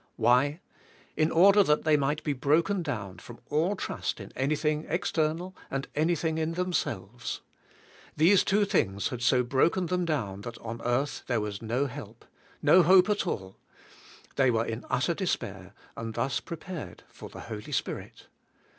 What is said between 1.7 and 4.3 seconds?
they might be broken down from all trust